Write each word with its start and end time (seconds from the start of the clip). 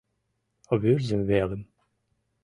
Вӱрзым 0.81 1.21
велым. 1.29 1.63